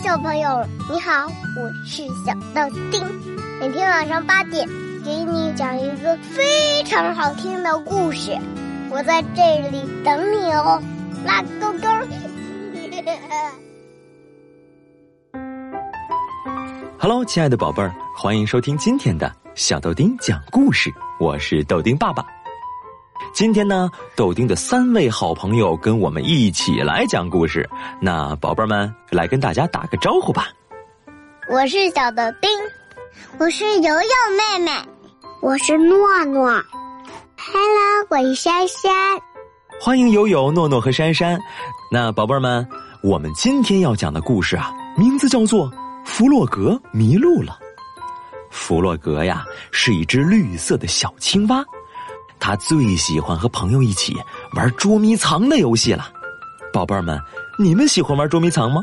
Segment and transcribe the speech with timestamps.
[0.00, 3.04] 小朋友，你好，我是小豆丁。
[3.60, 4.66] 每天晚上八点，
[5.04, 8.36] 给你讲一个非常好听的故事。
[8.90, 10.82] 我在这里等你哦，
[11.26, 11.88] 拉勾勾。
[16.98, 20.90] Hello，亲爱的宝贝儿，欢迎收听今天的小豆丁讲故事。
[21.20, 22.24] 我是豆丁爸爸。
[23.32, 27.68] 今天呢，豆丁的三位好朋友跟我们一起来讲故事。
[28.00, 30.48] 那宝贝儿们来跟大家打个招呼吧。
[31.48, 32.50] 我是小豆丁，
[33.38, 34.72] 我是游游妹妹，
[35.40, 36.44] 我是诺诺。
[37.36, 38.92] Hello，我是珊珊。
[39.80, 41.40] 欢迎游游、诺诺和珊珊。
[41.90, 42.66] 那宝贝儿们，
[43.02, 45.66] 我们今天要讲的故事啊，名字叫做
[46.04, 47.58] 《弗洛格迷路了》。
[48.50, 51.64] 弗洛格呀，是一只绿色的小青蛙。
[52.44, 54.16] 他最喜欢和朋友一起
[54.56, 56.10] 玩捉迷藏的游戏了，
[56.72, 57.16] 宝贝儿们，
[57.56, 58.82] 你们喜欢玩捉迷藏吗？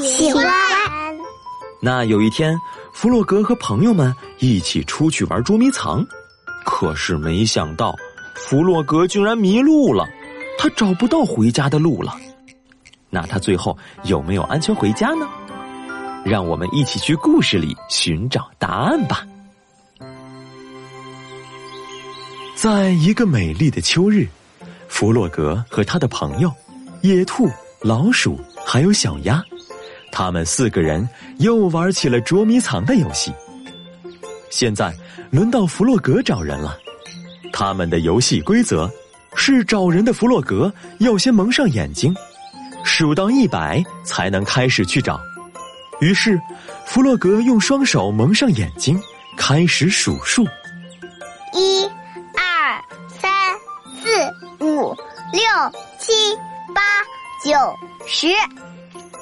[0.00, 0.46] 喜欢。
[1.82, 2.56] 那有一天，
[2.92, 6.06] 弗洛格和朋友们一起出去玩捉迷藏，
[6.64, 7.96] 可是没想到，
[8.36, 10.08] 弗洛格竟然迷路了，
[10.56, 12.14] 他找不到回家的路了。
[13.10, 15.28] 那他最后有没有安全回家呢？
[16.24, 19.26] 让我们一起去故事里寻找答案吧。
[22.64, 24.26] 在一个美丽的秋日，
[24.88, 26.50] 弗洛格和他的朋友
[27.02, 27.46] 野兔、
[27.82, 29.44] 老鼠还有小鸭，
[30.10, 31.06] 他们四个人
[31.40, 33.30] 又玩起了捉迷藏的游戏。
[34.48, 34.94] 现在
[35.30, 36.78] 轮到弗洛格找人了，
[37.52, 38.90] 他们的游戏规则
[39.34, 42.16] 是找人的弗洛格要先蒙上眼睛，
[42.82, 45.20] 数到一百才能开始去找。
[46.00, 46.40] 于是，
[46.86, 48.98] 弗洛格用双手蒙上眼睛，
[49.36, 50.44] 开始数数。
[51.52, 51.93] 一。
[55.98, 56.12] 七、
[56.74, 56.80] 八、
[57.44, 57.52] 九、
[58.06, 58.28] 十，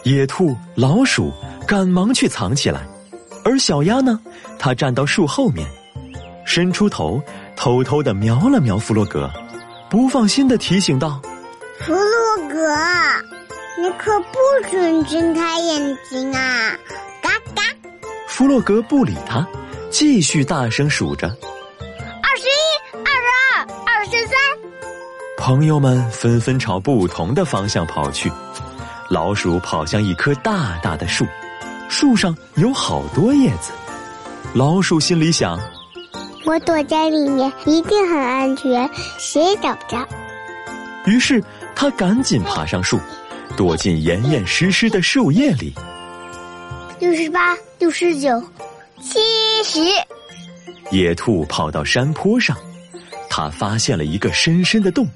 [0.04, 1.32] 野兔、老鼠
[1.66, 2.86] 赶忙去藏起来，
[3.44, 4.18] 而小鸭呢，
[4.58, 5.66] 它站到树后面，
[6.44, 7.22] 伸出头，
[7.56, 9.30] 偷偷的瞄了瞄弗洛格，
[9.90, 11.20] 不放心的提醒道
[11.80, 12.76] ：“弗洛格，
[13.80, 14.38] 你可不
[14.70, 16.76] 准睁开眼睛啊！”
[17.22, 17.62] 嘎嘎。
[18.28, 19.46] 弗洛格不理他，
[19.90, 21.34] 继续大声数着。
[25.44, 28.30] 朋友们纷纷朝不同的方向跑去，
[29.10, 31.26] 老鼠跑向一棵大大的树，
[31.88, 33.72] 树上有好多叶子。
[34.54, 35.58] 老鼠心里想
[36.46, 38.88] ：“我躲在里面一定很安全，
[39.18, 40.06] 谁也找不着。”
[41.06, 41.42] 于是
[41.74, 43.00] 它赶紧爬上树，
[43.56, 45.74] 躲进严严实实的树叶里。
[47.00, 48.40] 六十八，六十九，
[49.00, 49.18] 七
[49.64, 49.80] 十。
[50.92, 52.56] 野兔跑到山坡上，
[53.34, 55.08] 他发现了一个深深的洞。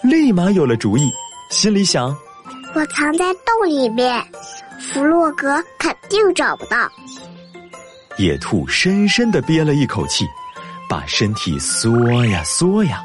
[0.00, 1.10] 立马有了主意，
[1.50, 2.16] 心里想：
[2.72, 4.24] 我藏在洞里面，
[4.78, 6.88] 弗洛格肯定找不到。
[8.16, 10.24] 野兔深深的憋了一口气，
[10.88, 13.02] 把身体缩呀缩呀，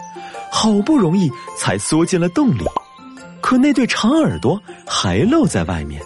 [0.52, 2.64] 好不容易才缩进了洞里，
[3.42, 6.00] 可那对长耳朵还露在外面。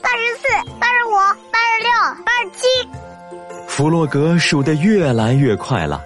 [0.00, 1.16] 八十四，八十五，
[1.50, 2.88] 八十六，八十七。
[3.66, 6.00] 弗洛格数得越来越快了，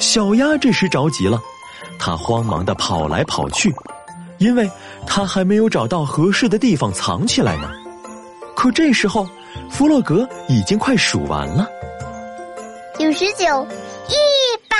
[0.00, 1.40] 小鸭这时着急了。
[1.98, 3.72] 它慌忙的跑来跑去，
[4.38, 4.68] 因为
[5.06, 7.70] 它还没有找到合适的地方藏起来呢。
[8.56, 9.28] 可这时候，
[9.70, 11.68] 弗洛格已经快数完了，
[12.98, 13.66] 九十九，
[14.08, 14.16] 一
[14.68, 14.76] 百。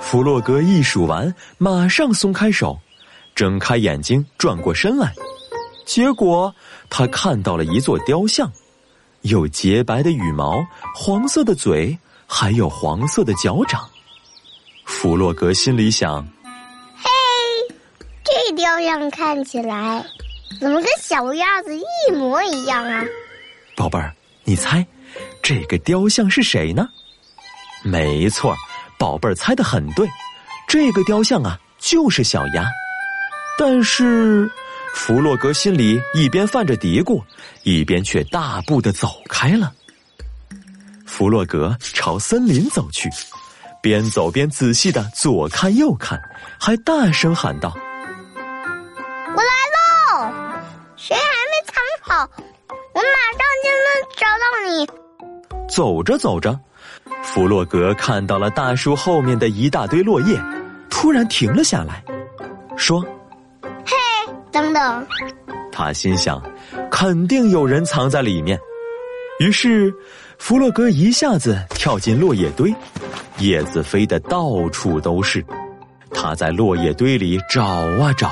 [0.00, 2.78] 弗洛格一数完，马上松开手，
[3.34, 5.14] 睁开眼睛，转过身来，
[5.86, 6.54] 结果
[6.90, 8.50] 他看到了一座雕像，
[9.22, 10.62] 有洁白的羽毛，
[10.94, 13.80] 黄色的嘴，还有黄色的脚掌。
[14.92, 16.24] 弗洛格心里想
[16.96, 17.08] ：“嘿，
[18.22, 20.04] 这雕像看起来
[20.60, 23.04] 怎么跟小鸭子一模一样啊？”
[23.74, 24.14] 宝贝儿，
[24.44, 24.86] 你猜
[25.42, 26.88] 这个雕像是谁呢？
[27.82, 28.54] 没错，
[28.96, 30.06] 宝贝儿猜的很对，
[30.68, 32.64] 这个雕像啊就是小鸭。
[33.58, 34.48] 但是
[34.94, 37.20] 弗洛格心里一边犯着嘀咕，
[37.64, 39.72] 一边却大步的走开了。
[41.06, 43.10] 弗洛格朝森林走去。
[43.82, 46.22] 边走边仔细的左看右看，
[46.56, 47.74] 还大声喊道
[49.34, 50.32] ：“我来喽！
[50.96, 52.30] 谁还没藏好？
[52.68, 53.02] 我马
[53.32, 54.86] 上就能找到你。”
[55.68, 56.56] 走着走着，
[57.24, 60.40] 弗洛格看到了大树后面的一大堆落叶，
[60.88, 62.04] 突然停了下来，
[62.76, 63.04] 说
[63.84, 63.96] ：“嘿，
[64.52, 65.06] 等等！”
[65.72, 66.40] 他心想，
[66.88, 68.56] 肯定有人藏在里面。
[69.40, 69.92] 于是，
[70.38, 72.72] 弗洛格一下子跳进落叶堆。
[73.38, 75.44] 叶子飞得到处都是，
[76.12, 78.30] 他在落叶堆里找啊找，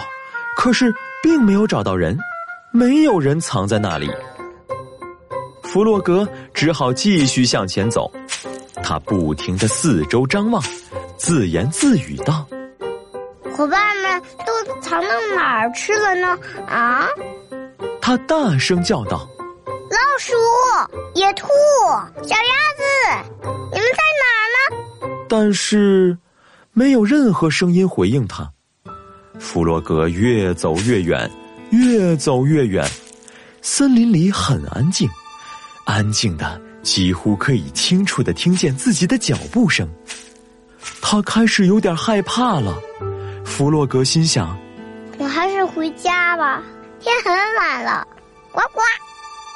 [0.56, 0.93] 可是
[1.23, 2.17] 并没有找到人，
[2.73, 4.11] 没有人藏在那里。
[5.62, 8.11] 弗洛格只好继续向前走。
[8.82, 10.62] 他不停的四周张望，
[11.17, 12.47] 自言自语道
[13.55, 16.38] ：“伙伴们都藏到哪儿去了呢？
[16.67, 17.06] 啊！”
[18.02, 19.29] 他大声叫道
[19.91, 20.35] ：“老鼠、
[21.14, 21.47] 野兔、
[22.23, 22.82] 小鸭子，
[23.73, 24.50] 你们在哪儿呢？”
[25.30, 26.18] 但是，
[26.72, 28.50] 没有任何声音回应他。
[29.38, 31.30] 弗洛格越走越远，
[31.70, 32.84] 越走越远，
[33.62, 35.08] 森林里很安静，
[35.84, 36.60] 安静的。
[36.82, 39.88] 几乎可以清楚的听见自己的脚步声，
[41.00, 42.76] 他开始有点害怕了。
[43.44, 44.58] 弗洛格心想
[45.18, 46.60] ：“我还是回家吧，
[46.98, 48.04] 天很晚了。”
[48.50, 48.80] 呱呱。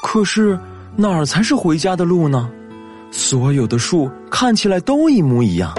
[0.04, 0.56] 可是
[0.94, 2.48] 哪儿才是回家的路呢？
[3.16, 5.72] 所有的树看起来都一模一样。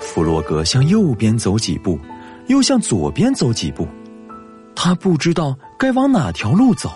[0.00, 1.96] 弗洛格向右边走几步，
[2.48, 3.86] 又向左边走几步，
[4.74, 6.90] 他不知道该往哪条路走。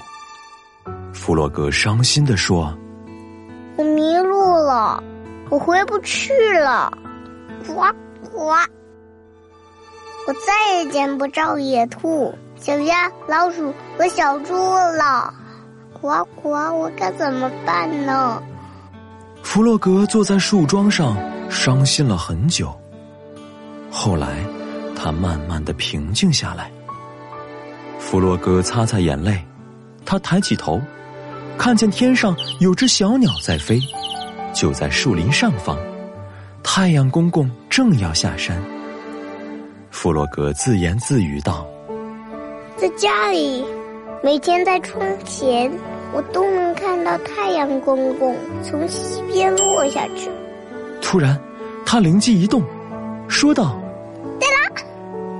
[1.13, 2.77] 弗洛格伤心的说。
[3.77, 5.01] 我迷路了，
[5.51, 6.93] 我回不去了，
[7.65, 7.75] 呱
[8.29, 8.51] 呱！
[10.27, 15.33] 我再也见不着野兔、小鸭、老鼠和小猪了，
[16.01, 16.51] 呱呱！
[16.73, 18.43] 我该怎么办呢？
[19.51, 21.17] 弗洛格坐在树桩上，
[21.49, 22.71] 伤心了很久。
[23.91, 24.45] 后来，
[24.95, 26.71] 他慢慢的平静下来。
[27.99, 29.43] 弗洛格擦擦眼泪，
[30.05, 30.79] 他抬起头。
[31.57, 33.81] 看见天上有只小鸟在飞，
[34.53, 35.79] 就在树林上方。
[36.63, 38.63] 太阳公公正要下山。
[39.91, 41.67] 弗洛格自言自语道
[42.77, 43.65] ：“在家里，
[44.23, 45.73] 每天在窗前，
[46.13, 50.31] 我都能看到太阳公公从西边落下去。”
[51.01, 51.39] 突然，
[51.87, 52.63] 他灵机一动，
[53.29, 53.81] 说道
[54.39, 54.85] ：“对了，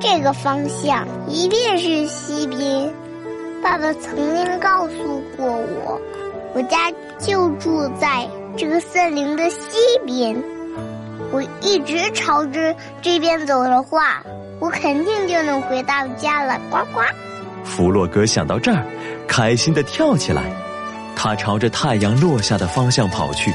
[0.01, 2.93] 这个方向一定是西边。”
[3.61, 6.01] 爸爸曾经告诉过我，
[6.55, 8.27] 我家就住在
[8.57, 9.77] 这个森林的西
[10.07, 10.41] 边。
[11.33, 14.23] 我一直朝着这边走的话，
[14.61, 16.59] 我肯定就能回到家了。
[16.71, 17.01] 呱呱！
[17.69, 18.85] 弗洛格想到这儿，
[19.27, 20.43] 开心的跳起来。
[21.15, 23.53] 他朝着太阳落下的方向跑去。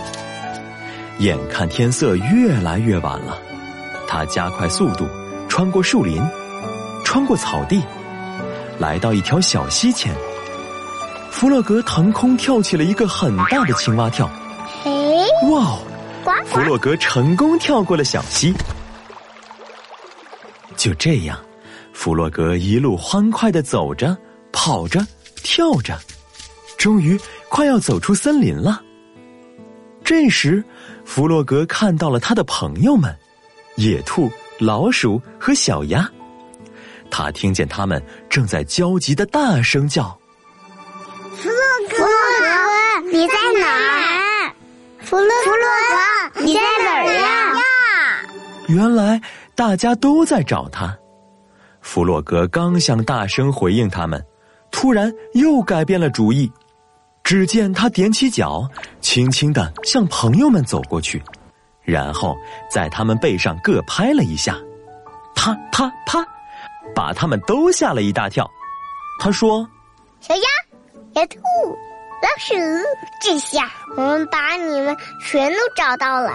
[1.19, 3.37] 眼看天色越来越晚了，
[4.07, 5.07] 他加快速度，
[5.47, 6.21] 穿过树林，
[7.03, 7.81] 穿过草地。
[8.79, 10.13] 来到一条小溪前，
[11.31, 14.29] 弗洛格腾空跳起了一个很大的青蛙跳。
[14.83, 14.91] 嘿，
[15.49, 15.77] 哇！
[16.45, 18.53] 弗洛格成功跳过了小溪。
[20.75, 21.37] 就这样，
[21.93, 24.17] 弗洛格一路欢快的走着、
[24.51, 24.99] 跑着、
[25.35, 25.97] 跳着，
[26.77, 27.17] 终于
[27.47, 28.81] 快要走出森林了。
[30.03, 30.61] 这时，
[31.05, 33.15] 弗洛格看到了他的朋友们——
[33.77, 34.29] 野兔、
[34.59, 36.09] 老鼠和小鸭。
[37.09, 40.17] 他听见他们正在焦急的大声叫
[41.37, 41.57] ：“弗洛
[41.89, 44.53] 格，弗洛格，你在哪儿？
[44.99, 45.59] 弗洛弗洛
[46.33, 47.61] 格，你在哪儿呀？”
[48.67, 49.21] 原来
[49.55, 50.97] 大家都在找他。
[51.83, 54.25] 弗洛格刚想大声回应他们，
[54.71, 56.51] 突然又改变了主意。
[57.23, 58.67] 只见他踮起脚，
[58.99, 61.21] 轻轻的向朋友们走过去，
[61.83, 62.35] 然后
[62.71, 64.57] 在他们背上各拍了一下，
[65.35, 66.25] 啪啪啪。
[66.95, 68.49] 把他们都吓了一大跳。
[69.19, 69.67] 他说
[70.19, 70.41] ：“小鸭、
[71.15, 71.39] 野兔、
[72.21, 72.53] 老鼠，
[73.21, 76.31] 这下我们把你们全都找到了。”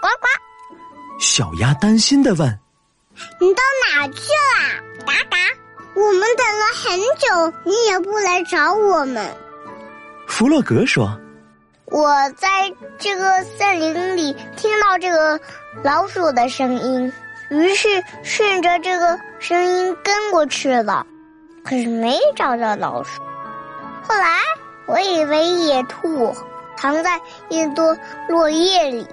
[0.00, 1.18] 呱呱。
[1.18, 2.58] 小鸭担心的问
[3.38, 5.36] ：“你到哪去了？”嘎嘎。
[5.94, 9.28] 我们等了很久，你也不来找我们。
[10.28, 11.18] 弗洛格说
[11.86, 12.48] ：“我在
[12.98, 15.40] 这个森林里听到这个
[15.82, 17.12] 老鼠的声音。”
[17.50, 17.88] 于是
[18.22, 21.04] 顺着这个声音跟过去了，
[21.64, 23.22] 可是没找到老鼠。
[24.06, 24.38] 后来
[24.86, 26.36] 我以为野兔
[26.76, 27.96] 藏在一朵
[28.28, 29.06] 落叶里，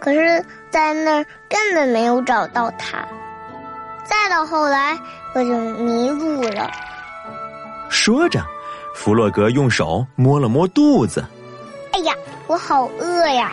[0.00, 3.06] 可是在那儿根本没有找到它。
[4.08, 4.98] 再到后来，
[5.34, 6.70] 我就迷路了。
[7.90, 8.44] 说着，
[8.94, 11.24] 弗洛格用手摸了摸肚子。
[11.92, 12.14] 哎呀，
[12.46, 13.52] 我好饿呀！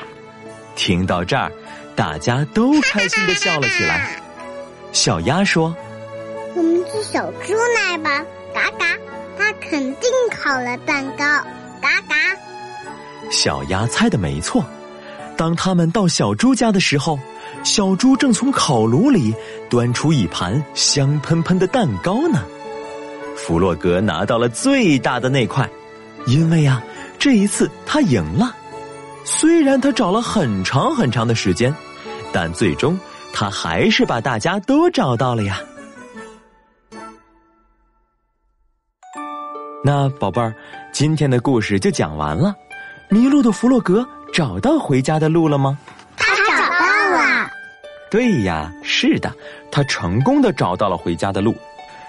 [0.76, 1.52] 听到这儿。
[1.96, 4.20] 大家都开心的笑了起来。
[4.92, 5.74] 小鸭说
[6.54, 8.22] ：“我们去小猪那吧，
[8.54, 8.98] 嘎嘎，
[9.38, 11.24] 它肯定烤了蛋糕，
[11.82, 12.16] 嘎嘎。”
[13.32, 14.62] 小鸭猜的没错。
[15.38, 17.20] 当他们到小猪家的时候，
[17.63, 19.34] 小猪正从烤炉里
[19.70, 22.44] 端出一盘香喷喷的蛋糕呢。
[23.36, 25.70] 弗洛格拿到了最大的那块，
[26.25, 26.82] 因为呀，
[27.20, 28.56] 这一次他赢了。
[29.24, 31.74] 虽然他找了很长很长的时间。
[32.38, 33.00] 但最终，
[33.32, 35.58] 他还是把大家都找到了呀。
[39.86, 40.54] 那宝贝儿，
[40.92, 42.54] 今天的故事就讲完了。
[43.10, 45.77] 迷路的弗洛格找到回家的路了吗？
[46.18, 47.50] 他找到了。
[48.12, 49.34] 对呀，是的，
[49.72, 51.56] 他成功的找到了回家的路。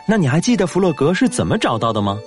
[0.09, 2.19] 那你还记得弗洛格是怎么找到的吗？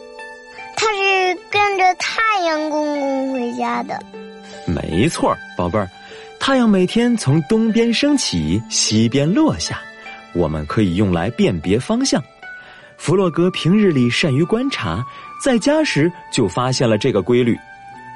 [0.78, 4.02] 他是跟着太阳公公回家的。
[4.66, 5.90] 没错，宝贝儿，
[6.40, 9.82] 太阳每天从东边升起，西边落下，
[10.34, 12.24] 我们可以用来辨别方向。
[12.98, 15.06] 弗洛格平日里善于观察，
[15.44, 17.60] 在家时就发现了这个规律。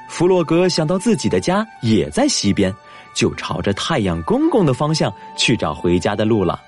[0.08, 2.74] 弗洛格想到自己的家也在西边，
[3.14, 6.62] 就朝着太阳公公的方向去找回家的路了。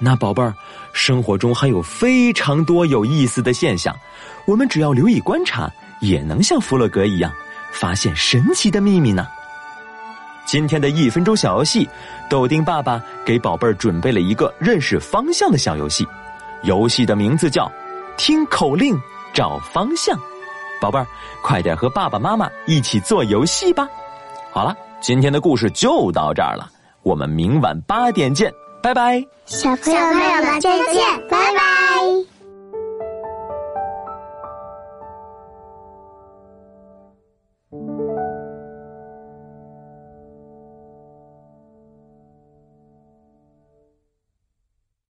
[0.00, 0.52] 那宝贝儿，
[0.92, 3.94] 生活中还有非常多有意思的现象，
[4.44, 7.32] 我们只要留意观察，也能像弗洛格一样
[7.70, 9.26] 发现神奇的秘密呢。
[10.44, 11.88] 今天的一分钟小游戏，
[12.28, 16.06] 豆丁爸爸给宝贝儿准备了一个认识方向的小游戏，
[16.64, 17.70] 游戏的名字叫
[18.18, 19.00] “听口令
[19.32, 20.18] 找方向”。
[20.80, 21.06] 宝贝儿，
[21.42, 23.88] 快点和爸爸妈妈一起做游戏吧！
[24.52, 26.68] 好了，今天的故事就到这儿了，
[27.02, 28.52] 我们明晚八点见。
[28.82, 32.33] 拜拜，小朋友们再见，拜拜。